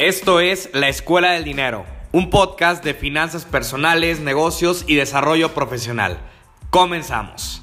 [0.00, 6.16] Esto es La Escuela del Dinero, un podcast de finanzas personales, negocios y desarrollo profesional.
[6.70, 7.60] Comenzamos.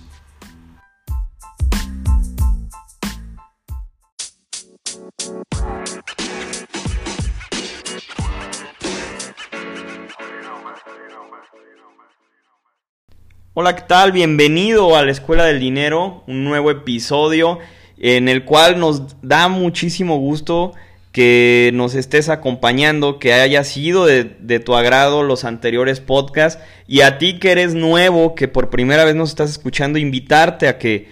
[13.55, 14.11] Hola, ¿qué tal?
[14.11, 17.57] Bienvenido a la Escuela del Dinero, un nuevo episodio
[17.97, 20.75] en el cual nos da muchísimo gusto
[21.17, 24.23] que nos estés acompañando, que haya sido de,
[24.59, 29.15] tu agrado los anteriores podcasts y a ti que eres nuevo, que por primera vez
[29.15, 31.09] nos estás escuchando, invitarte a que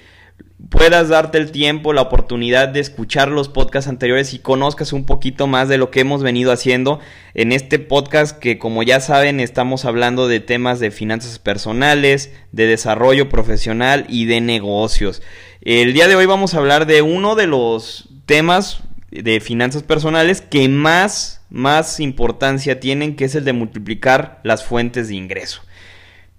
[0.70, 5.48] puedas darte el tiempo, la oportunidad de escuchar los podcasts anteriores y conozcas un poquito
[5.48, 7.00] más de lo que hemos venido haciendo
[7.34, 12.68] en este podcast que como ya saben estamos hablando de temas de finanzas personales, de
[12.68, 15.24] desarrollo profesional y de negocios.
[15.62, 18.84] El día de hoy vamos a hablar de uno de los temas
[19.24, 25.08] de finanzas personales que más, más importancia tienen, que es el de multiplicar las fuentes
[25.08, 25.62] de ingreso.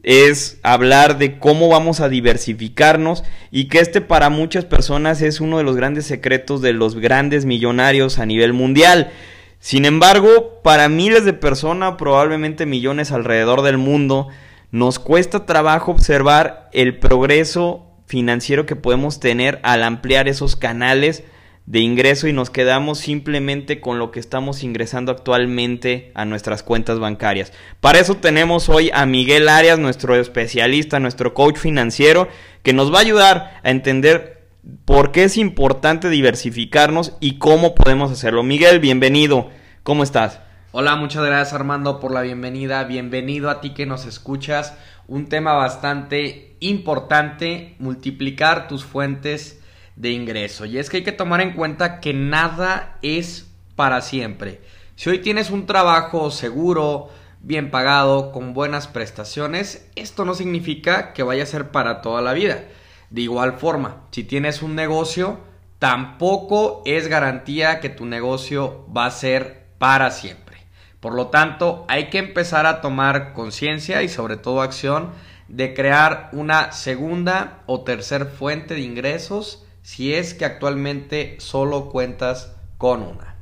[0.02, 5.58] Es hablar de cómo vamos a diversificarnos y que este para muchas personas es uno
[5.58, 9.10] de los grandes secretos de los grandes millonarios a nivel mundial.
[9.58, 14.28] Sin embargo, para miles de personas, probablemente millones alrededor del mundo,
[14.70, 21.24] nos cuesta trabajo observar el progreso financiero que podemos tener al ampliar esos canales
[21.66, 27.00] de ingreso y nos quedamos simplemente con lo que estamos ingresando actualmente a nuestras cuentas
[27.00, 27.52] bancarias.
[27.80, 32.28] Para eso tenemos hoy a Miguel Arias, nuestro especialista, nuestro coach financiero,
[32.62, 34.46] que nos va a ayudar a entender
[34.84, 38.44] por qué es importante diversificarnos y cómo podemos hacerlo.
[38.44, 39.50] Miguel, bienvenido.
[39.82, 40.40] ¿Cómo estás?
[40.70, 42.84] Hola, muchas gracias Armando por la bienvenida.
[42.84, 44.76] Bienvenido a ti que nos escuchas.
[45.08, 49.60] Un tema bastante importante, multiplicar tus fuentes
[49.96, 50.64] de ingreso.
[50.66, 54.60] Y es que hay que tomar en cuenta que nada es para siempre.
[54.94, 61.22] Si hoy tienes un trabajo seguro, bien pagado, con buenas prestaciones, esto no significa que
[61.22, 62.64] vaya a ser para toda la vida.
[63.10, 65.40] De igual forma, si tienes un negocio,
[65.78, 70.56] tampoco es garantía que tu negocio va a ser para siempre.
[71.00, 75.10] Por lo tanto, hay que empezar a tomar conciencia y sobre todo acción
[75.46, 82.56] de crear una segunda o tercer fuente de ingresos si es que actualmente solo cuentas
[82.76, 83.36] con una.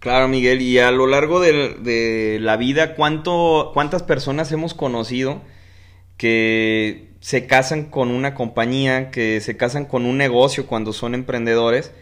[0.00, 5.42] Claro, Miguel, y a lo largo de, la vida, ¿cuánto, ¿cuántas personas hemos conocido
[6.16, 11.92] que se casan con una compañía, que se casan con un negocio cuando son emprendedores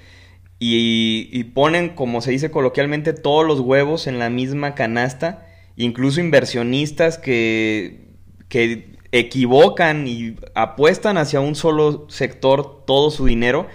[0.58, 5.46] y, y ponen, como se dice coloquialmente, todos los huevos en la misma canasta,
[5.76, 8.08] incluso inversionistas que,
[8.48, 13.68] que equivocan y apuestan hacia un solo sector todo su dinero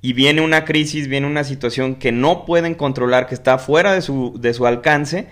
[0.00, 4.02] y viene una crisis, viene una situación que no pueden controlar, que está fuera de
[4.02, 5.26] su, de su alcance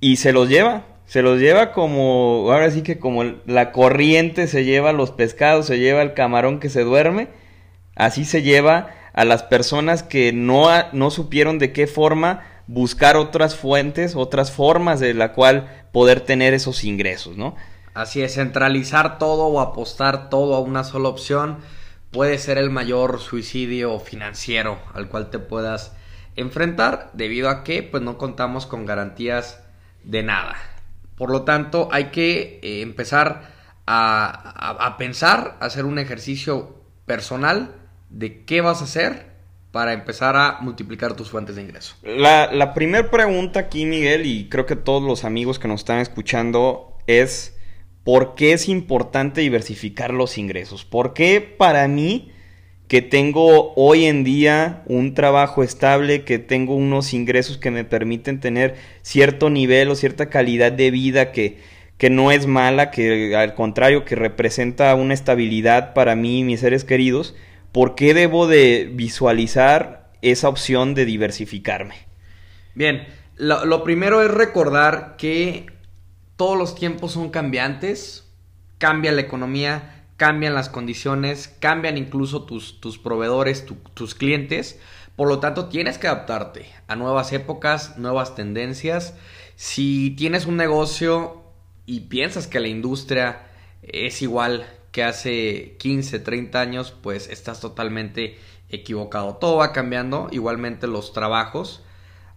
[0.00, 4.64] y se los lleva, se los lleva como, ahora sí que como la corriente se
[4.64, 7.28] lleva los pescados, se lleva el camarón que se duerme,
[7.94, 13.54] así se lleva a las personas que no, no supieron de qué forma buscar otras
[13.54, 17.54] fuentes, otras formas de la cual poder tener esos ingresos, ¿no?
[17.94, 21.58] Así es, centralizar todo o apostar todo a una sola opción
[22.10, 25.96] puede ser el mayor suicidio financiero al cual te puedas
[26.36, 29.62] enfrentar debido a que pues no contamos con garantías
[30.02, 30.56] de nada.
[31.16, 33.52] Por lo tanto, hay que eh, empezar
[33.86, 37.76] a, a, pensar, hacer un ejercicio personal
[38.10, 39.34] de qué vas a hacer
[39.70, 41.96] para empezar a multiplicar tus fuentes de ingreso.
[42.02, 45.98] La, la primera pregunta aquí, Miguel, y creo que todos los amigos que nos están
[45.98, 47.53] escuchando, es
[48.04, 50.84] ¿Por qué es importante diversificar los ingresos?
[50.84, 52.30] ¿Por qué para mí,
[52.86, 58.40] que tengo hoy en día un trabajo estable, que tengo unos ingresos que me permiten
[58.40, 61.58] tener cierto nivel o cierta calidad de vida que,
[61.96, 66.60] que no es mala, que al contrario, que representa una estabilidad para mí y mis
[66.60, 67.34] seres queridos,
[67.72, 71.94] ¿por qué debo de visualizar esa opción de diversificarme?
[72.74, 73.06] Bien,
[73.36, 75.73] lo, lo primero es recordar que
[76.36, 78.28] todos los tiempos son cambiantes,
[78.78, 84.80] cambia la economía, cambian las condiciones, cambian incluso tus, tus proveedores, tus clientes.
[85.16, 89.14] Por lo tanto, tienes que adaptarte a nuevas épocas, nuevas tendencias.
[89.56, 91.42] Si tienes un negocio
[91.86, 93.46] y piensas que la industria
[93.82, 98.38] es igual que hace 15, 30 años, pues estás totalmente
[98.68, 99.36] equivocado.
[99.36, 101.82] Todo va cambiando, igualmente los trabajos.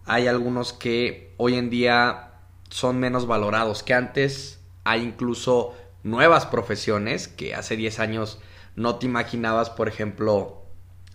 [0.04, 2.27] Hay algunos que hoy en día
[2.70, 4.60] son menos valorados que antes.
[4.84, 8.38] Hay incluso nuevas profesiones que hace 10 años
[8.76, 10.62] no te imaginabas, por ejemplo,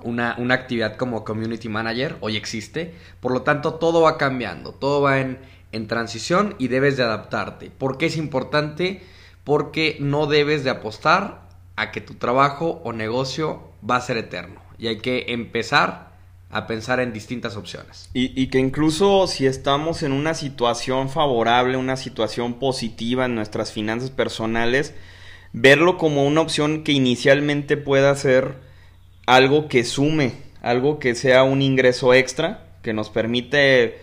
[0.01, 5.01] una, una actividad como community manager, hoy existe, por lo tanto todo va cambiando, todo
[5.01, 5.39] va en,
[5.71, 7.71] en transición y debes de adaptarte.
[7.71, 9.01] ¿Por qué es importante?
[9.43, 14.61] Porque no debes de apostar a que tu trabajo o negocio va a ser eterno
[14.77, 16.12] y hay que empezar
[16.53, 18.09] a pensar en distintas opciones.
[18.13, 24.11] Y, que incluso si estamos en una situación favorable, una situación positiva en nuestras finanzas
[24.11, 24.93] personales,
[25.51, 28.57] verlo como una opción que inicialmente pueda ser
[29.25, 33.99] algo que sume, algo que sea un ingreso extra, que nos permite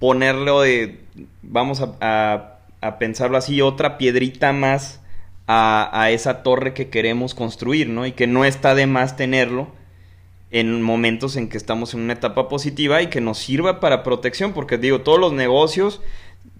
[0.00, 1.00] ponerlo de,
[1.42, 5.00] vamos a, a, pensarlo así, otra piedrita más
[5.46, 8.04] a, a, esa torre que queremos construir, ¿no?
[8.04, 9.68] Y que no está de más tenerlo
[10.54, 14.52] en momentos en que estamos en una etapa positiva y que nos sirva para protección,
[14.52, 16.00] porque digo, todos los negocios,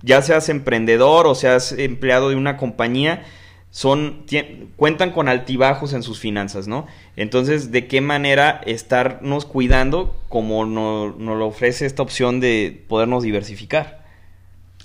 [0.03, 3.25] ya seas emprendedor o seas empleado de una compañía,
[3.71, 4.27] son
[4.75, 6.89] cuentan con altibajos en sus finanzas, ¿no?
[7.15, 13.23] Entonces, ¿de qué manera estarnos cuidando como nos no lo ofrece esta opción de podernos
[13.23, 14.05] diversificar?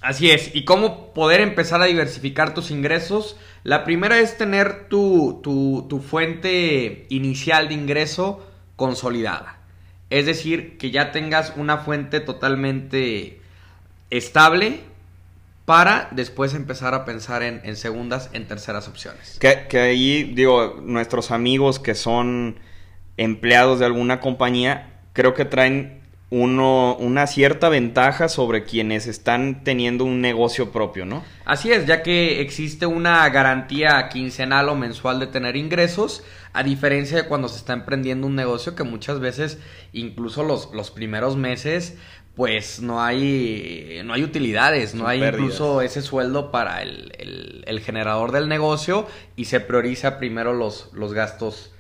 [0.02, 3.38] Así es, y cómo poder empezar a diversificar tus ingresos.
[3.64, 8.46] La primera es tener tu, tu, tu fuente inicial de ingreso
[8.80, 9.58] consolidada.
[10.10, 13.40] Es decir, que ya tengas una fuente totalmente
[14.10, 14.80] estable
[15.66, 19.38] para después empezar a pensar en, en segundas, en terceras opciones.
[19.40, 22.60] Que, que, ahí, digo, nuestros amigos que son
[23.18, 25.99] empleados de alguna compañía, creo que traen
[26.32, 31.24] uno, una cierta ventaja sobre quienes están teniendo un negocio propio, ¿no?
[31.46, 36.24] Así es, ya que existe una garantía quincenal o mensual de tener ingresos,
[36.54, 39.60] a diferencia de cuando se está emprendiendo un negocio que muchas veces,
[39.92, 41.98] incluso los, los primeros meses,
[42.36, 45.42] pues no hay, no hay utilidades, no hay pérdidas.
[45.42, 50.90] incluso ese sueldo para el, el, el, generador del negocio y se prioriza primero los,
[50.94, 51.74] los gastos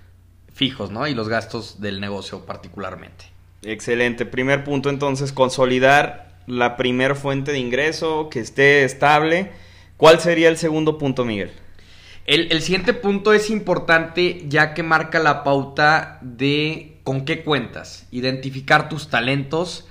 [0.54, 1.08] fijos, ¿no?
[1.08, 3.39] Y los gastos del negocio particularmente.
[3.64, 4.26] Excelente.
[4.26, 9.52] Primer punto entonces, consolidar la primer fuente de ingreso que esté estable.
[9.98, 11.52] ¿Cuál sería el segundo punto, Miguel?
[12.26, 18.08] El, el siguiente punto es importante ya que marca la pauta de con qué cuentas,
[18.12, 19.90] identificar tus talentos,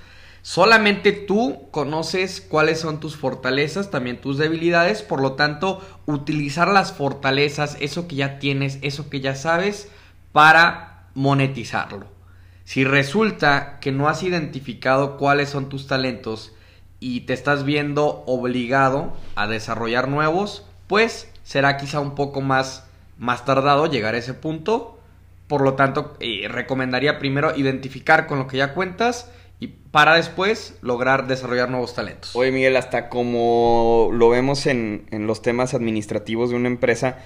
[0.48, 6.92] Solamente tú conoces cuáles son tus fortalezas, también tus debilidades, por lo tanto, utilizar las
[6.92, 9.90] fortalezas, eso que ya tienes, eso que ya sabes,
[10.32, 12.06] para monetizarlo.
[12.68, 16.52] Si resulta que no has identificado cuáles son tus talentos
[17.00, 22.86] y te estás viendo obligado a desarrollar nuevos, pues será quizá un poco más,
[23.16, 24.98] más tardado llegar a ese punto.
[25.46, 30.76] Por lo tanto, eh, recomendaría primero identificar con lo que ya cuentas y para después
[30.82, 32.36] lograr desarrollar nuevos talentos.
[32.36, 37.16] Oye Miguel, hasta como lo vemos en, en los temas administrativos de una empresa,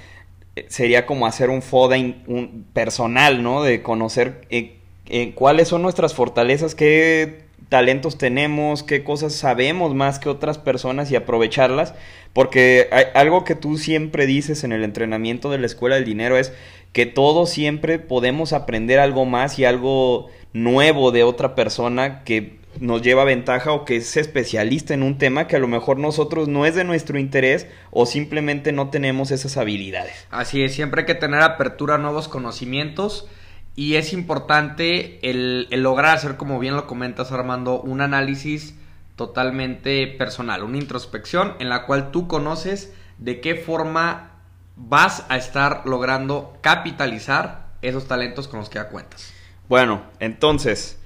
[0.55, 3.65] eh, sería como hacer un FODA un personal, ¿no?
[3.65, 10.19] De conocer eh, eh, cuáles son nuestras fortalezas, qué talentos tenemos, qué cosas sabemos más
[10.19, 11.95] que otras personas y aprovecharlas.
[12.33, 16.53] Porque algo que tú siempre dices en el entrenamiento de la escuela del dinero es
[16.93, 23.03] que todos siempre podemos aprender algo más y algo nuevo de otra persona que nos
[23.03, 26.65] lleva ventaja o que es especialista en un tema que a lo mejor nosotros no
[26.67, 30.27] es de nuestro interés o simplemente no tenemos esas habilidades.
[30.31, 33.29] Así es, siempre hay que tener apertura a nuevos conocimientos
[33.75, 38.75] y es importante el, lograr hacer, como bien lo comentas Armando, un análisis
[39.17, 44.33] totalmente personal, una introspección en la cual tú conoces de qué forma
[44.77, 49.33] vas a estar logrando capitalizar esos talentos con los que ya cuentas.
[49.69, 50.99] Bueno, entonces,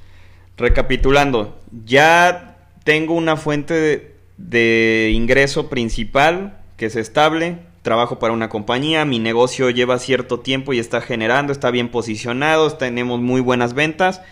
[0.57, 8.49] recapitulando, ya tengo una fuente de, de, ingreso principal que es estable, trabajo para una
[8.49, 13.75] compañía, mi negocio lleva cierto tiempo y está generando, está bien posicionado, tenemos muy buenas
[13.75, 14.23] ventas,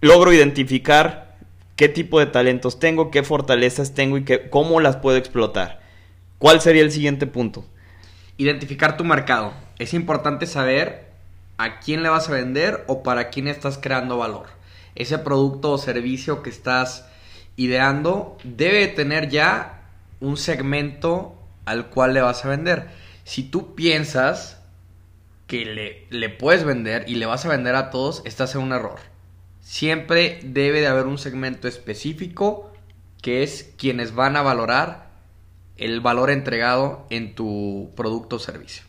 [0.00, 1.36] logro identificar
[1.76, 5.80] qué tipo de talentos tengo, qué fortalezas tengo y qué, cómo las puedo explotar.
[6.38, 7.64] ¿Cuál sería el siguiente punto?
[8.36, 9.52] Identificar tu mercado.
[9.78, 11.06] Es importante saber
[11.56, 14.46] a quién le vas a vender o para quién estás creando valor.
[14.96, 17.06] Ese producto o servicio que estás
[17.54, 19.82] ideando debe tener ya
[20.18, 21.36] un segmento
[21.70, 22.88] al cual le vas a vender.
[23.24, 24.60] Si tú piensas
[25.46, 28.98] que le, puedes vender y le vas a vender a todos, estás en un error.
[29.60, 32.72] Siempre debe de haber un segmento específico
[33.22, 35.10] que es quienes van a valorar
[35.76, 38.84] el valor entregado en tu producto o servicio.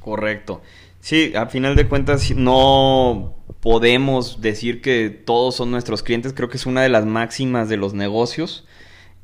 [0.00, 0.62] Correcto.
[1.00, 6.56] Sí, a final de cuentas no podemos decir que todos son nuestros clientes, creo que
[6.56, 8.66] es una de las máximas de los negocios.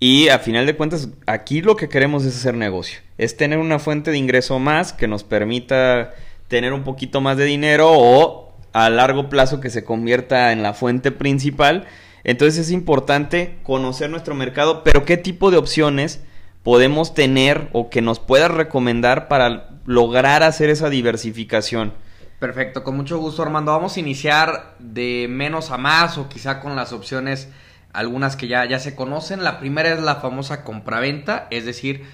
[0.02, 3.78] Y a final de cuentas, aquí lo que queremos es hacer negocio, es tener una
[3.78, 6.14] fuente de ingreso más que nos permita
[6.48, 10.72] tener un poquito más de dinero o a largo plazo que se convierta en la
[10.72, 11.86] fuente principal.
[12.24, 16.22] Entonces es importante conocer nuestro mercado, pero qué tipo de opciones
[16.62, 21.92] podemos tener o que nos puedas recomendar para lograr hacer esa diversificación.
[22.38, 23.72] Perfecto, con mucho gusto Armando.
[23.72, 27.50] Vamos a iniciar de menos a más o quizá con las opciones
[27.92, 29.44] algunas que ya, ya se conocen.
[29.44, 32.04] La primera es la famosa compraventa, es decir,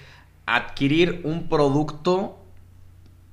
[0.47, 2.39] adquirir un producto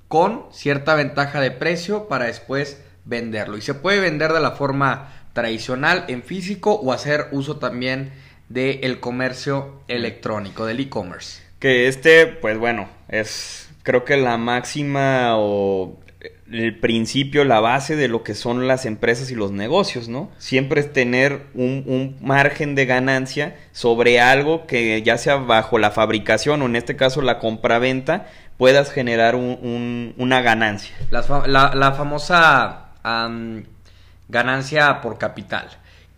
[0.07, 3.57] con cierta ventaja de precio para después venderlo.
[3.57, 8.13] Y se puede vender de la forma tradicional en físico o hacer uso también
[8.49, 11.41] del comercio electrónico, del e-commerce.
[11.59, 15.99] Que este, pues bueno, es creo que la máxima o
[16.53, 20.29] el principio, la base de lo que son las empresas y los negocios, ¿no?
[20.37, 26.61] Siempre es tener un, margen de ganancia sobre algo que ya sea bajo la fabricación
[26.61, 30.95] o en este caso la compraventa, puedas generar una ganancia.
[31.09, 32.89] La, famosa
[34.29, 35.67] ganancia por capital,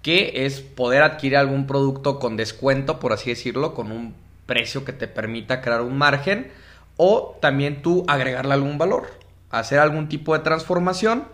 [0.01, 4.13] que es poder adquirir algún producto con descuento, por así decirlo, con un
[4.45, 6.51] precio que te permita crear un margen,
[6.97, 9.24] o también tú agregarle algún valor
[9.59, 11.25] hacer algún tipo de transformación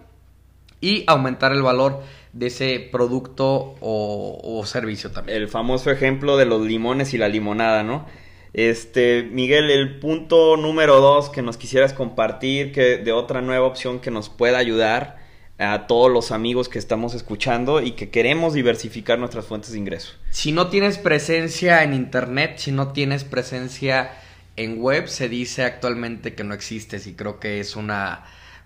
[0.80, 2.02] y aumentar el valor
[2.34, 5.38] de ese producto o, servicio también.
[5.38, 8.06] El famoso ejemplo de los limones y la limonada, ¿no?
[8.54, 14.00] Este, Miguel, el punto número dos que nos quisieras compartir, que de otra nueva opción
[14.00, 15.22] que nos pueda ayudar
[15.58, 20.14] a todos los amigos que estamos escuchando y que queremos diversificar nuestras fuentes de ingreso.
[20.32, 24.12] Si no tienes presencia en internet, si no tienes presencia
[24.56, 28.26] en web se dice actualmente que no existes y creo que es una,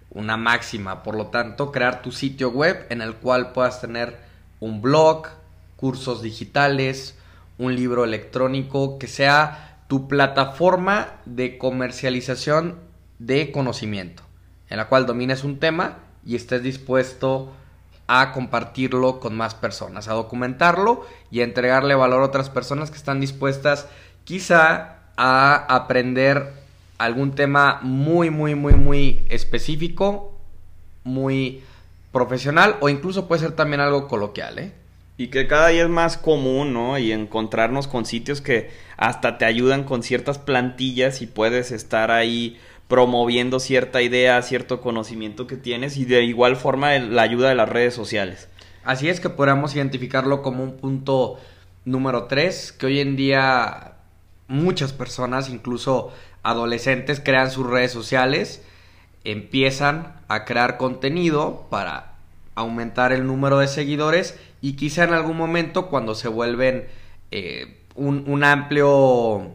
[0.10, 1.04] una máxima.
[1.04, 4.18] Por lo tanto, crear tu sitio web en el cual puedas tener
[4.60, 5.27] un blog,
[5.75, 7.18] cursos digitales,
[7.58, 12.80] un libro electrónico, que sea tu plataforma de comercialización
[13.20, 14.24] de conocimiento,
[14.70, 17.54] en la cual domines un tema y estés dispuesto
[18.08, 22.98] a compartirlo con más personas, a documentarlo y a entregarle valor a otras personas que
[22.98, 23.88] están dispuestas
[24.25, 26.54] quizá a aprender
[26.98, 30.38] algún tema muy, muy, muy, muy específico,
[31.04, 31.62] muy
[32.12, 34.72] profesional o incluso puede ser también algo coloquial, ¿eh?
[35.18, 36.98] Y que cada día es más común, ¿no?
[36.98, 42.58] Y encontrarnos con sitios que hasta te ayudan con ciertas plantillas y puedes estar ahí
[42.88, 47.70] promoviendo cierta idea, cierto conocimiento que tienes y de igual forma la ayuda de las
[47.70, 48.48] redes sociales.
[48.84, 51.40] Así es que podríamos identificarlo como un punto
[51.86, 53.95] número 3, que hoy en día
[54.48, 56.12] muchas personas, incluso
[56.44, 58.64] adolescentes, crean sus redes sociales,
[59.24, 62.14] empiezan a crear contenido para
[62.54, 66.88] aumentar el número de seguidores y quizá en algún momento cuando se vuelven
[67.32, 69.52] eh, un, amplio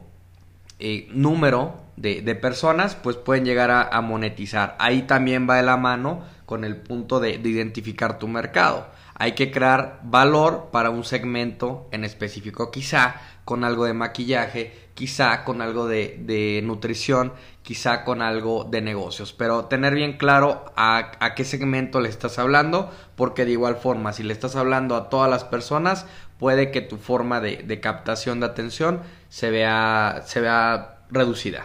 [0.79, 4.77] eh, número de, personas, pues pueden llegar a, monetizar.
[4.79, 8.87] Ahí también va de la mano con el punto de identificar tu mercado.
[9.15, 12.71] Hay que crear valor para un segmento en específico.
[12.71, 17.33] Quizá con algo de maquillaje, quizá con algo de, nutrición,
[17.63, 19.33] quizá con algo de negocios.
[19.33, 24.23] Pero tener bien claro a, qué segmento le estás hablando, porque de igual forma, si
[24.23, 26.05] le estás hablando a todas las personas,
[26.39, 31.65] puede que tu forma de, captación de atención se vea, se vea reducida.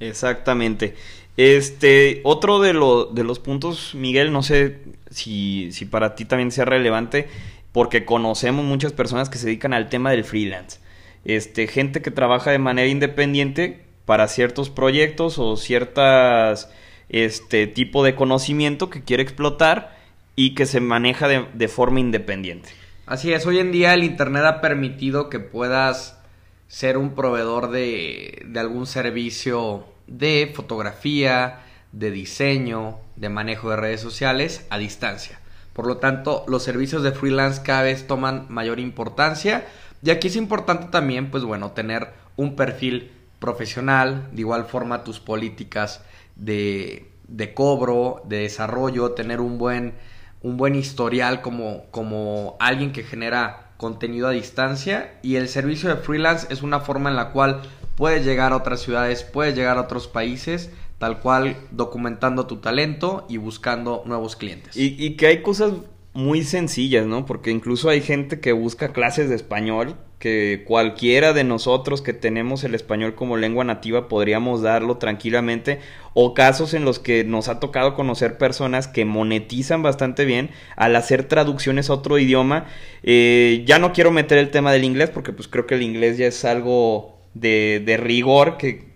[0.00, 0.96] Exactamente.
[1.36, 2.72] Este, otro de,
[3.12, 4.80] de los puntos, Miguel, no sé
[5.10, 7.28] si, si para ti también sea relevante,
[7.70, 10.82] porque conocemos muchas personas que se dedican al tema del freelance
[11.24, 16.70] este, gente que trabaja de manera independiente para ciertos proyectos o ciertas
[17.08, 19.96] este tipo de conocimiento que quiere explotar
[20.36, 22.70] y que se maneja de, forma independiente.
[23.06, 26.18] Así es, hoy en día el Internet ha permitido que puedas
[26.66, 31.60] ser un proveedor de, de algún servicio de fotografía,
[31.92, 35.38] de diseño, de manejo de redes sociales a distancia.
[35.72, 39.66] Por lo tanto, los servicios de freelance cada vez toman mayor importancia
[40.04, 45.18] y aquí es importante también, pues bueno, tener un perfil profesional, de igual forma tus
[45.20, 46.02] políticas
[46.36, 49.94] de, de cobro, de desarrollo, tener un buen,
[50.42, 55.96] un buen historial como, como alguien que genera contenido a distancia y el servicio de
[55.96, 57.62] freelance es una forma en la cual
[57.96, 63.26] puedes llegar a otras ciudades, puedes llegar a otros países, tal cual documentando tu talento
[63.28, 64.76] y buscando nuevos clientes.
[64.76, 65.72] Y, y que hay cosas
[66.14, 67.26] muy sencillas, ¿no?
[67.26, 72.62] Porque incluso hay gente que busca clases de español que cualquiera de nosotros que tenemos
[72.64, 75.80] el español como lengua nativa podríamos darlo tranquilamente
[76.14, 80.96] o casos en los que nos ha tocado conocer personas que monetizan bastante bien al
[80.96, 82.66] hacer traducciones a otro idioma.
[83.02, 86.16] Eh, ya no quiero meter el tema del inglés porque pues creo que el inglés
[86.16, 88.94] ya es algo de, de rigor que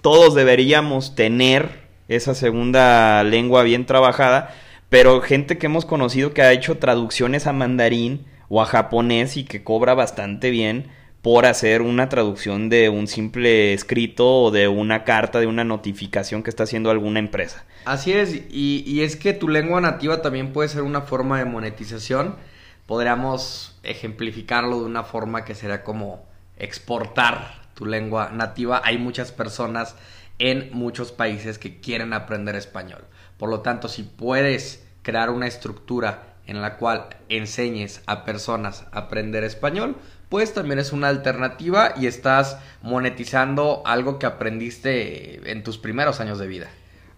[0.00, 4.54] todos deberíamos tener esa segunda lengua bien trabajada
[4.88, 9.44] pero gente que hemos conocido que ha hecho traducciones a mandarín o a japonés y
[9.44, 10.90] que cobra bastante bien
[11.22, 16.42] por hacer una traducción de un simple escrito o de una carta, de una notificación
[16.42, 17.64] que está haciendo alguna empresa.
[17.84, 22.36] Así es, y, es que tu lengua nativa también puede ser una forma de monetización.
[22.86, 26.24] Podríamos ejemplificarlo de una forma que sería como
[26.56, 28.80] exportar tu lengua nativa.
[28.84, 29.96] Hay muchas personas
[30.38, 33.04] en muchos países que quieren aprender español.
[33.38, 39.00] Por lo tanto, si puedes crear una estructura en la cual enseñes a personas a
[39.00, 39.96] aprender español,
[40.28, 46.38] pues también es una alternativa y estás monetizando algo que aprendiste en tus primeros años
[46.38, 46.68] de vida.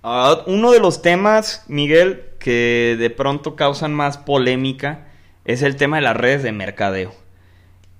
[0.02, 5.08] Ah, uno de los temas, Miguel, que de pronto causan más polémica
[5.44, 7.12] es el tema de las redes de mercadeo.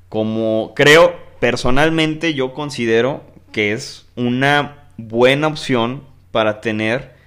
[0.08, 3.22] Como creo, personalmente yo considero
[3.52, 7.19] que es una buena opción para tener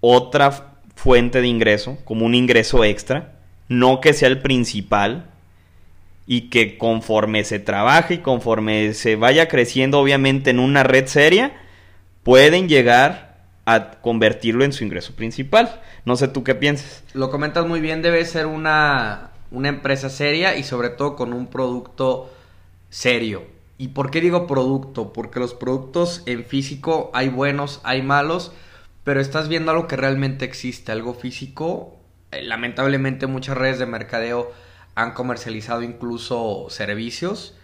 [0.00, 3.34] otra fuente de ingreso, como un ingreso extra,
[3.68, 5.30] no que sea el principal,
[6.30, 11.54] y que conforme se trabaje y conforme se vaya creciendo obviamente en una red seria,
[12.22, 15.80] pueden llegar a convertirlo en su ingreso principal.
[16.04, 17.02] No sé tú qué piensas.
[17.14, 21.46] Lo comentas muy bien, debe ser una, una empresa seria y sobre todo con un
[21.46, 22.30] producto
[22.90, 23.46] serio.
[23.78, 25.14] ¿Y por qué digo producto?
[25.14, 28.52] Porque los productos en físico hay buenos, hay malos,
[29.08, 31.96] pero estás viendo algo que realmente existe, algo físico.
[32.30, 34.52] Eh, lamentablemente muchas redes de mercadeo
[34.94, 37.56] han comercializado incluso servicios,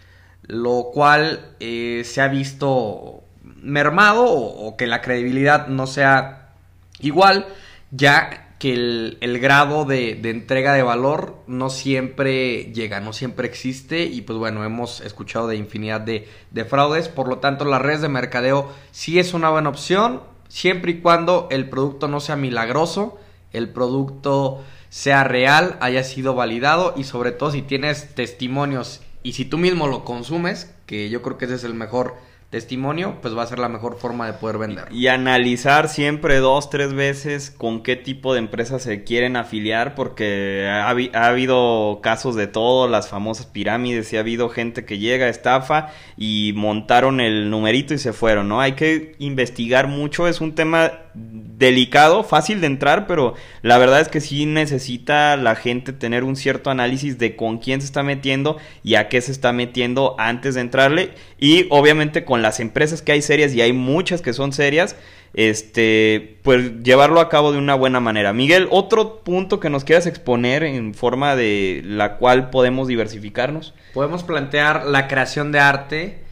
[0.47, 6.55] lo cual eh, se ha visto mermado o, que la credibilidad no sea
[7.01, 7.47] igual,
[7.91, 8.73] ya que
[9.21, 14.05] el, grado de, entrega de valor no siempre llega, no siempre existe.
[14.05, 18.01] Y pues bueno, hemos escuchado de infinidad de, de fraudes, por lo tanto las redes
[18.01, 20.23] de mercadeo sí es una buena opción,
[20.55, 23.19] siempre y cuando el producto no sea milagroso,
[23.53, 29.45] el producto sea real, haya sido validado y sobre todo si tienes testimonios y si
[29.45, 32.15] tú mismo lo consumes, que yo creo que ese es el mejor
[32.55, 34.85] testimonio, pues va a ser la mejor forma de poder vender.
[34.93, 40.69] Y analizar siempre dos, tres veces con qué tipo de empresas se quieren afiliar, porque
[40.71, 45.29] ha, ha, habido casos de todo, las famosas pirámides, y ha habido gente que llega,
[45.29, 48.61] estafa y montaron el numerito y se fueron, ¿no?
[48.61, 54.09] Hay que investigar mucho, es un tema delicado, fácil de entrar, pero la verdad es
[54.09, 58.59] que sí necesita la gente tener un cierto análisis de con quién se está metiendo
[58.83, 63.13] y a qué se está metiendo antes de entrarle y obviamente con las empresas que
[63.13, 64.97] hay serias y hay muchas que son serias,
[65.35, 68.33] este, pues llevarlo a cabo de una buena manera.
[68.33, 73.75] Miguel, otro punto que nos quieras exponer en forma de la cual podemos diversificarnos.
[73.93, 76.25] Podemos plantear la creación de arte,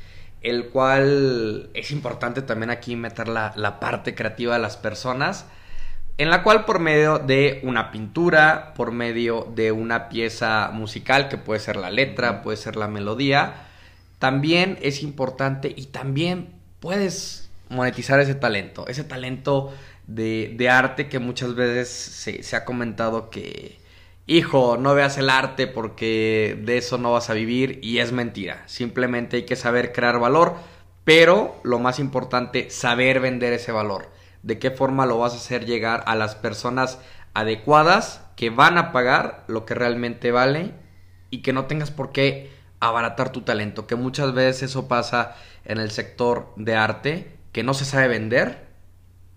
[0.42, 5.46] el cual es importante también aquí meter la, la parte creativa de las personas,
[6.18, 11.38] en la cual por medio de una pintura, por medio de una pieza musical, que
[11.38, 13.54] puede ser la letra, puede ser la melodía,
[14.18, 16.50] también es importante y también
[16.80, 19.72] puedes monetizar ese talento, ese talento
[20.06, 23.78] de, de arte que muchas veces se, se, ha comentado que,
[24.26, 28.62] hijo, no veas el arte porque de eso no vas a vivir y es mentira,
[28.66, 30.54] simplemente hay que saber crear valor,
[31.04, 34.10] pero lo más importante, saber vender ese valor,
[34.42, 36.98] de qué forma lo vas a hacer llegar a las personas
[37.34, 40.72] adecuadas que van a pagar lo que realmente vale
[41.30, 45.78] y que no tengas por qué abaratar tu talento, que muchas veces eso pasa en
[45.78, 48.66] el sector de arte, que no se sabe vender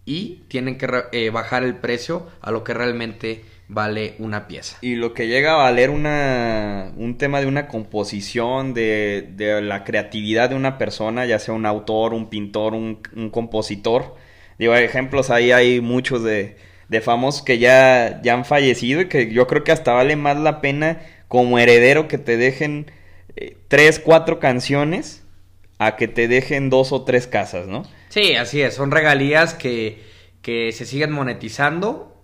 [0.06, 4.78] y tienen que eh, bajar el precio a lo que realmente vale una pieza.
[4.82, 9.84] Y lo que llega a valer una, un tema de una composición, de, de la
[9.84, 14.16] creatividad de una persona, ya sea un autor, un pintor, un, un compositor.
[14.60, 16.58] Digo, ejemplos ahí hay muchos de,
[16.90, 20.38] de famosos que ya, ya han fallecido y que yo creo que hasta vale más
[20.38, 22.92] la pena como heredero que te dejen
[23.36, 25.24] eh, tres, cuatro canciones
[25.78, 27.84] a que te dejen dos o tres casas, ¿no?
[28.10, 28.76] Sí, así es.
[28.76, 30.04] Son regalías que,
[30.42, 32.15] que se siguen monetizando,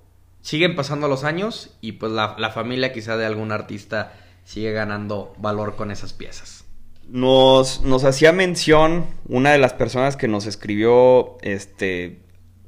[0.42, 5.34] siguen pasando los años y pues la, la familia quizá de algún artista sigue ganando
[5.38, 6.66] valor con esas piezas.
[7.08, 12.20] Nos, nos hacía mención una de las personas que nos escribió este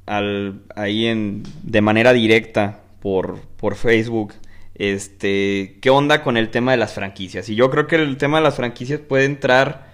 [0.06, 4.34] al, ahí en, de manera directa por, por Facebook
[4.74, 7.48] este, ¿qué onda con el tema de las franquicias?
[7.48, 9.93] Y yo creo que el tema de las franquicias puede entrar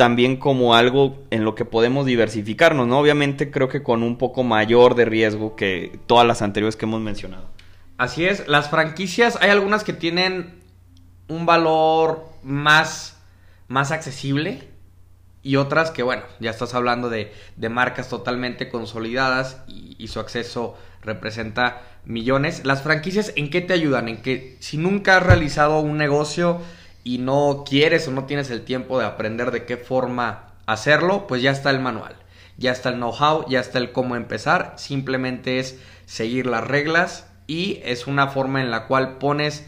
[0.00, 2.98] también como algo en lo que podemos diversificarnos, ¿no?
[2.98, 7.02] Obviamente creo que con un poco mayor de riesgo que todas las anteriores que hemos
[7.02, 7.50] mencionado.
[7.98, 10.62] Así es, las franquicias hay algunas que tienen
[11.28, 13.20] un valor más,
[13.68, 14.70] más accesible
[15.42, 20.18] y otras que, bueno, ya estás hablando de, de marcas totalmente consolidadas y, y, su
[20.18, 22.64] acceso representa millones.
[22.64, 24.08] Las franquicias, ¿en qué te ayudan?
[24.08, 26.62] En que si nunca has realizado un negocio
[27.04, 31.42] y no quieres o no tienes el tiempo de aprender de qué forma hacerlo, pues
[31.42, 32.16] ya está el manual,
[32.58, 37.80] ya está el know-how, ya está el cómo empezar, simplemente es seguir las reglas y
[37.84, 39.66] es una forma en la cual pones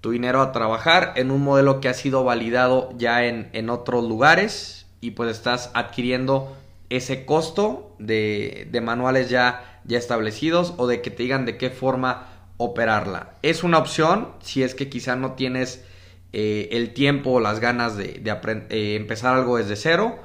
[0.00, 4.04] tu dinero a trabajar en un modelo que ha sido validado ya en, en otros
[4.04, 6.56] lugares y pues estás adquiriendo
[6.90, 11.70] ese costo de, de manuales ya, ya establecidos o de que te digan de qué
[11.70, 13.34] forma operarla.
[13.42, 15.84] Es una opción si es que quizá no tienes
[16.32, 18.22] eh, el tiempo o las ganas de,
[18.70, 20.18] eh, empezar algo desde cero.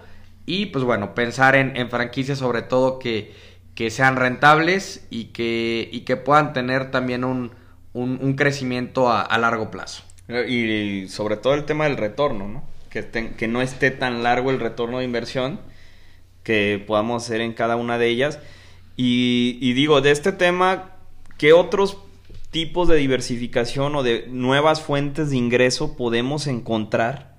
[0.46, 3.34] Y pues bueno, pensar en, franquicias sobre todo que,
[3.76, 7.52] que, sean rentables y que, y que puedan tener también un,
[7.94, 10.04] un, crecimiento a, largo plazo.
[10.48, 12.64] Y sobre todo el tema del retorno, ¿no?
[12.90, 15.60] que, no esté tan largo el retorno de inversión
[16.44, 18.40] que podamos hacer en cada una de ellas.
[18.96, 20.92] Y, digo, de este tema,
[21.38, 21.98] ¿qué otros
[22.52, 27.36] tipos de diversificación o de nuevas fuentes de ingreso podemos encontrar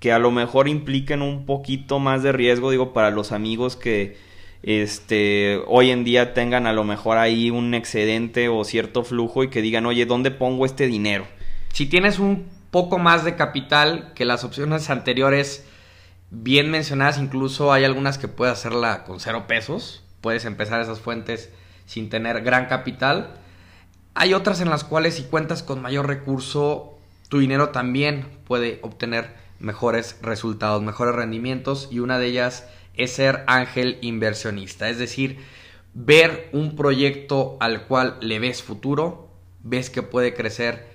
[0.00, 4.16] que a lo mejor impliquen un poquito más de riesgo, digo, para los amigos que
[4.62, 9.50] este hoy en día tengan a lo mejor ahí un excedente o cierto flujo y
[9.50, 11.26] que digan, "Oye, ¿dónde pongo este dinero?"
[11.72, 15.66] Si tienes un poco más de capital que las opciones anteriores
[16.30, 21.50] bien mencionadas, incluso hay algunas que puedes hacerla con cero pesos, puedes empezar esas fuentes
[21.86, 23.34] sin tener gran capital.
[24.14, 26.94] Hay otras en las cuales si cuentas con mayor recurso,
[27.28, 33.42] tu dinero también puede obtener mejores resultados, mejores rendimientos y una de ellas es ser
[33.48, 35.38] ángel inversionista, es decir,
[35.94, 39.28] ver un proyecto al cual le ves futuro,
[39.64, 40.86] ves que puede crecer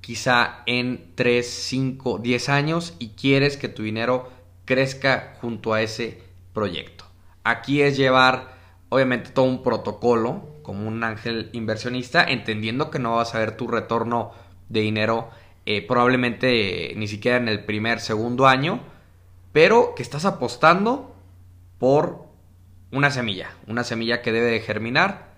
[0.00, 4.30] quizá en 3, 5, 10 años y quieres que tu dinero
[4.64, 6.22] crezca junto a ese
[6.54, 7.04] proyecto.
[7.42, 8.56] Aquí es llevar
[8.88, 13.68] obviamente todo un protocolo como un ángel inversionista, entendiendo que no vas a ver tu
[13.68, 14.32] retorno
[14.68, 15.30] de dinero
[15.64, 18.80] eh, probablemente ni siquiera en el primer, segundo año,
[19.54, 21.16] pero que estás apostando
[21.78, 22.26] por
[22.92, 25.28] una semilla, una semilla que debe de germinar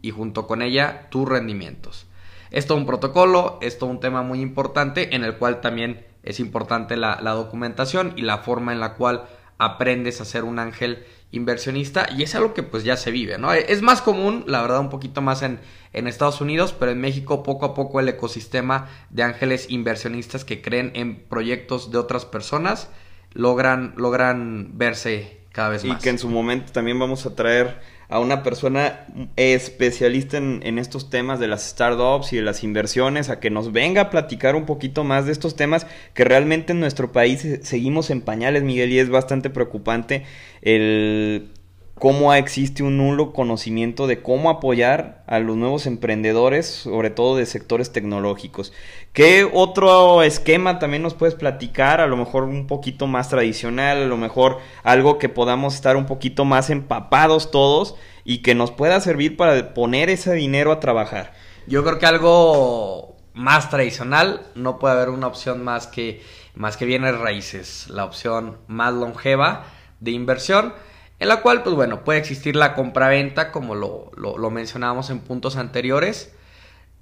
[0.00, 2.06] y junto con ella tus rendimientos.
[2.50, 6.40] Es todo un protocolo, es todo un tema muy importante en el cual también es
[6.40, 9.28] importante la, documentación y la forma en la cual
[9.60, 13.52] aprendes a ser un ángel inversionista y es algo que pues ya se vive, ¿no?
[13.52, 15.60] Es más común, la verdad, un poquito más en,
[15.92, 20.62] en, Estados Unidos, pero en México poco a poco el ecosistema de ángeles inversionistas que
[20.62, 22.88] creen en proyectos de otras personas
[23.32, 26.00] logran, logran verse cada vez más.
[26.00, 31.10] Y que en su momento también vamos a traer a una persona especialista en, estos
[31.10, 34.66] temas de las startups y de las inversiones, a que nos venga a platicar un
[34.66, 38.98] poquito más de estos temas que realmente en nuestro país seguimos en pañales, Miguel, y
[38.98, 40.24] es bastante preocupante
[40.60, 41.50] el
[42.00, 47.44] cómo existe un nulo conocimiento de cómo apoyar a los nuevos emprendedores, sobre todo de
[47.44, 48.72] sectores tecnológicos.
[49.12, 52.00] ¿Qué otro esquema también nos puedes platicar?
[52.00, 56.06] A lo mejor un poquito más tradicional, a lo mejor algo que podamos estar un
[56.06, 61.34] poquito más empapados todos y que nos pueda servir para poner ese dinero a trabajar.
[61.66, 66.22] Yo creo que algo más tradicional, no puede haber una opción más que
[66.54, 69.66] más que bienes raíces, la opción más longeva
[70.00, 70.72] de inversión
[71.20, 75.56] en la cual, pues bueno, puede existir la compraventa, como lo, lo, mencionábamos en puntos
[75.56, 76.32] anteriores,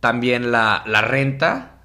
[0.01, 1.83] también la, la, renta,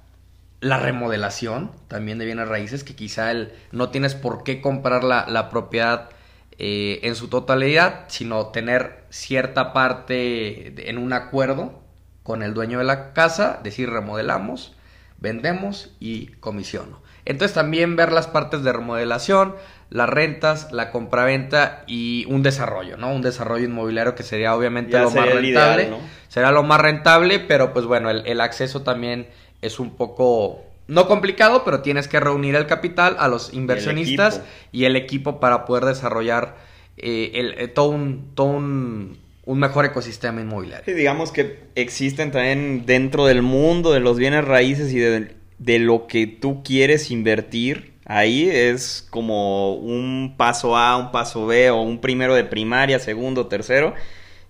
[0.60, 5.26] la remodelación, también de bienes raíces, que quizá el, no tienes por qué comprar la,
[5.28, 6.10] la propiedad
[6.58, 11.82] eh, en su totalidad, sino tener cierta parte en un acuerdo
[12.24, 14.74] con el dueño de la casa, decir remodelamos,
[15.18, 17.00] vendemos y comisiono.
[17.24, 19.54] Entonces también ver las partes de remodelación,
[19.90, 23.14] las rentas, la compraventa y un desarrollo, ¿no?
[23.14, 25.90] Un desarrollo inmobiliario que sería obviamente lo más rentable.
[26.28, 29.28] Será lo más rentable, pero pues bueno, el, acceso también
[29.62, 34.84] es un poco no complicado, pero tienes que reunir el capital a los inversionistas y
[34.84, 36.56] el equipo, para poder desarrollar
[36.96, 40.94] eh, el, eh, todo, un, todo un, mejor ecosistema inmobiliario.
[40.94, 46.06] Digamos que existen también dentro del mundo de los bienes raíces y de, de lo
[46.06, 52.00] que tú quieres invertir Ahí es como un paso A, un paso B o un
[52.00, 53.94] primero de primaria, segundo, tercero.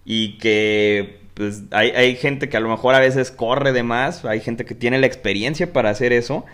[0.04, 4.24] Y que pues hay, hay, gente que a lo mejor a veces corre de más,
[4.24, 6.44] hay gente que tiene la experiencia para hacer eso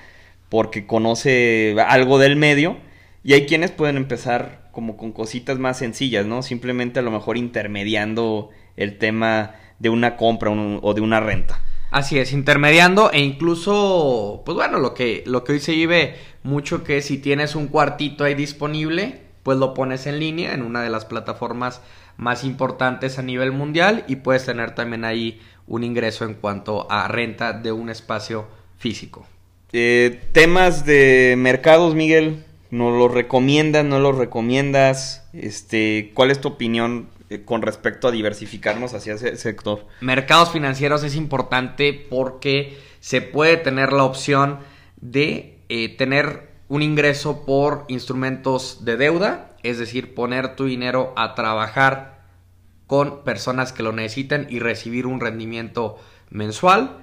[0.49, 2.79] porque conoce algo del medio
[3.23, 6.43] y hay quienes pueden empezar como con cositas más sencillas, ¿no?
[6.43, 11.63] Simplemente a lo mejor intermediando el tema de una compra o de una renta.
[11.91, 16.85] Así es, intermediando e incluso, pues bueno, lo que, lo que hoy se vive mucho
[16.85, 20.91] que si tienes un cuartito ahí disponible, pues lo pones en línea en una de
[20.91, 21.81] las plataformas
[22.17, 27.09] más importantes a nivel mundial y puedes tener también ahí un ingreso en cuanto a
[27.09, 28.47] renta de un espacio
[28.79, 29.27] físico.
[29.73, 35.29] Eh, temas de mercados, Miguel, ¿nos los recomiendas, no los recomiendas?
[35.33, 39.87] Este, ¿Cuál es tu opinión eh, con respecto a diversificarnos hacia ese sector?
[40.01, 44.59] Mercados financieros es importante porque se puede tener la opción
[45.01, 51.37] de eh, tener un ingreso por instrumentos de deuda, es decir, poner tu dinero a
[51.37, 52.25] trabajar
[52.89, 56.97] con personas que lo necesiten y recibir un rendimiento mensual.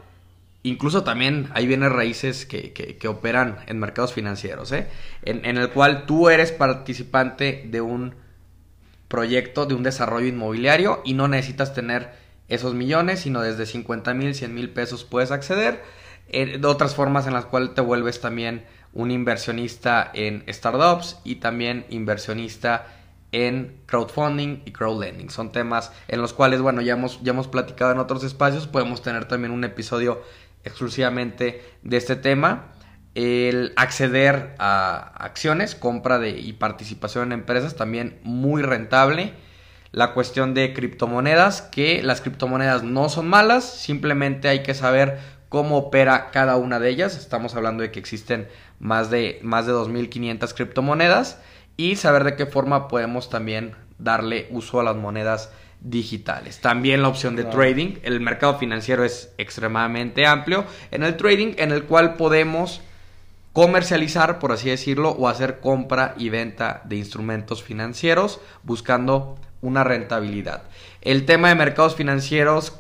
[0.64, 4.90] Incluso también hay bienes raíces que, operan en mercados financieros, ¿eh?
[5.24, 8.27] en el cual tú eres participante de un
[9.08, 12.12] proyecto, de un desarrollo inmobiliario y no necesitas tener
[12.48, 15.84] esos millones, sino desde 50 mil, 100 mil pesos puedes acceder.
[16.30, 21.36] Eh, de otras formas en las cuales te vuelves también un inversionista en startups y
[21.36, 22.88] también inversionista
[23.32, 25.30] en crowdfunding y crowdlending.
[25.30, 28.68] Son temas en los cuales, bueno, ya hemos, ya hemos platicado en otros espacios.
[28.68, 30.22] Podemos tener también un episodio
[30.64, 32.74] exclusivamente de este tema.
[33.18, 39.34] El acceder a acciones, compra de, y participación en empresas también muy rentable.
[39.92, 45.18] La cuestión de criptomonedas, que las criptomonedas no son malas, simplemente hay que saber
[45.50, 47.18] cómo opera cada una de ellas.
[47.18, 51.40] Estamos hablando de que existen más de, más de 2.500 criptomonedas
[51.76, 55.52] y saber de qué forma podemos también darle uso a las monedas
[55.82, 56.62] digitales.
[56.62, 57.96] También la opción de trading.
[58.04, 60.66] El mercado financiero es extremadamente amplio.
[60.92, 62.82] En el trading, en el cual podemos
[63.58, 70.62] comercializar, por así decirlo, o hacer compra y venta de instrumentos financieros buscando una rentabilidad.
[71.02, 72.76] El tema de mercados financieros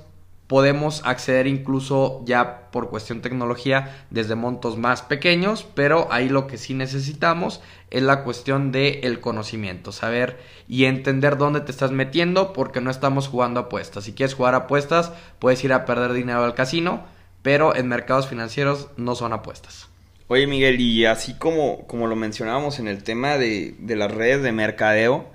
[0.45, 6.59] podemos acceder incluso ya por cuestión tecnología desde montos más pequeños, pero ahí lo que
[6.59, 7.59] sí necesitamos
[7.89, 12.91] es la cuestión del el conocimiento, saber y entender dónde te estás metiendo porque no
[12.91, 14.03] estamos jugando apuestas.
[14.03, 17.03] Si quieres jugar apuestas, puedes ir a perder dinero al casino,
[17.41, 19.86] pero en mercados financieros no son apuestas.
[20.29, 24.43] Oye Miguel, y así como, como lo mencionábamos en el tema de, de las redes
[24.43, 25.25] de mercadeo,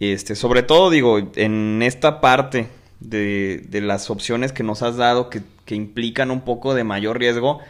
[0.00, 2.68] este, sobre todo digo, en esta parte
[3.00, 7.18] de, de las opciones que nos has dado que, que, implican un poco de mayor
[7.18, 7.60] riesgo,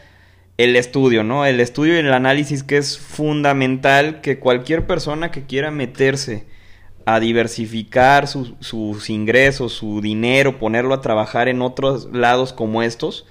[0.59, 1.45] el estudio, ¿no?
[1.45, 6.45] El estudio y el análisis que es fundamental que cualquier persona que quiera meterse
[7.05, 13.27] a diversificar sus ingresos, su dinero, ponerlo a trabajar en otros lados como estos,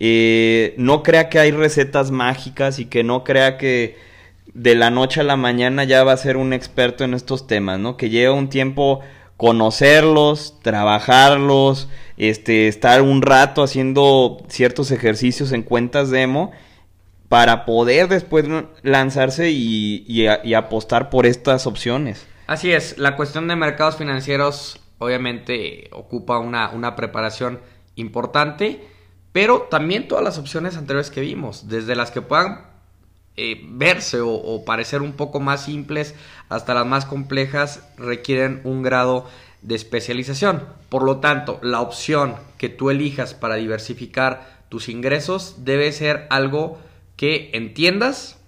[0.00, 3.96] eh, no crea que hay recetas mágicas y que no crea que
[4.54, 7.78] de la noche a la mañana ya va a ser un experto en estos temas,
[7.78, 7.96] ¿no?
[7.96, 9.00] Que lleva un tiempo
[9.36, 16.50] conocerlos, trabajarlos, este, estar un rato haciendo ciertos ejercicios en cuentas demo
[17.28, 18.44] para poder después
[18.82, 22.26] lanzarse y, apostar por estas opciones.
[22.46, 27.60] Así es, la cuestión de mercados financieros obviamente ocupa una, una preparación
[27.94, 28.80] importante,
[29.32, 32.70] pero también todas las opciones anteriores que vimos, desde las que puedan
[33.36, 36.14] eh, verse o, parecer un poco más simples
[36.48, 39.26] hasta las más complejas requieren un grado
[39.62, 40.64] de especialización.
[40.88, 46.78] Por lo tanto, la opción que tú elijas para diversificar tus ingresos debe ser algo
[47.16, 48.38] que entiendas,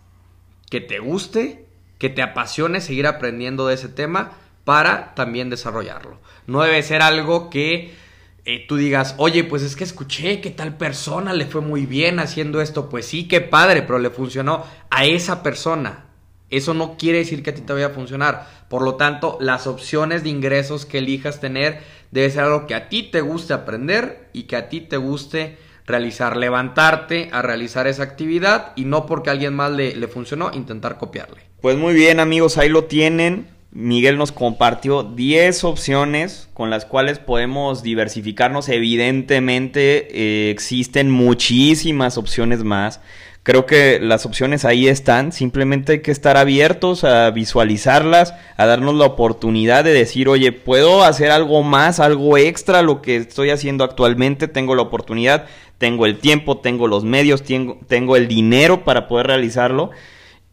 [0.69, 1.67] que te guste,
[1.99, 4.33] que te apasione seguir aprendiendo de ese tema
[4.65, 6.19] para también desarrollarlo.
[6.47, 7.95] No debe ser algo que
[8.45, 12.19] eh, tú digas, oye, pues es que escuché que tal persona le fue muy bien
[12.19, 16.07] haciendo esto, pues sí, qué padre, pero le funcionó a esa persona.
[16.51, 18.49] Eso no quiere decir que a ti te vaya a funcionar.
[18.69, 22.89] Por lo tanto, las opciones de ingresos que elijas tener debe ser algo que a
[22.89, 28.03] ti te guste aprender y que a ti te guste realizar, levantarte a realizar esa
[28.03, 31.43] actividad y no porque a alguien más le, le funcionó, intentar copiarle.
[31.61, 33.47] Pues muy bien amigos, ahí lo tienen.
[33.75, 38.69] Miguel nos compartió 10 opciones con las cuales podemos diversificarnos.
[38.69, 43.01] Evidentemente eh, existen muchísimas opciones más.
[43.43, 48.95] Creo que las opciones ahí están, simplemente hay que estar abiertos a visualizarlas, a darnos
[48.95, 53.51] la oportunidad de decir, oye, puedo hacer algo más, algo extra a lo que estoy
[53.51, 55.47] haciendo actualmente, tengo la oportunidad,
[55.79, 59.91] tengo el tiempo, tengo los medios, tengo, tengo el dinero para poder realizarlo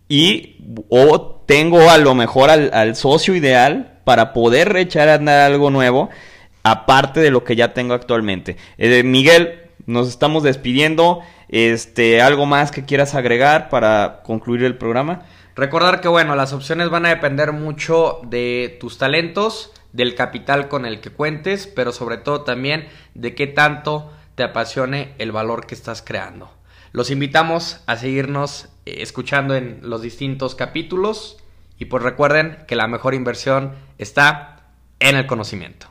[0.09, 0.57] y
[0.89, 6.09] o tengo a lo mejor al, socio ideal para poder echar a andar algo nuevo
[6.63, 8.57] aparte de lo que ya tengo actualmente.
[8.77, 11.21] Eh, Miguel, nos estamos despidiendo.
[11.47, 15.23] Este, algo más que quieras agregar para concluir el programa.
[15.55, 20.85] Recordar que bueno, las opciones van a depender mucho de tus talentos, del capital con
[20.85, 25.75] el que cuentes, pero sobre todo también de qué tanto te apasione el valor que
[25.75, 26.51] estás creando.
[26.91, 31.37] Los invitamos a seguirnos escuchando en los distintos capítulos
[31.77, 35.88] Y pues recuerden que la mejor inversión está en el conocimiento.